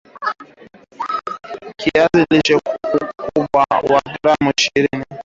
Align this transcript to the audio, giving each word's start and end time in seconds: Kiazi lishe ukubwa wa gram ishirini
Kiazi 1.79 2.23
lishe 2.31 2.55
ukubwa 2.55 3.65
wa 3.91 4.01
gram 4.21 4.43
ishirini 4.57 5.05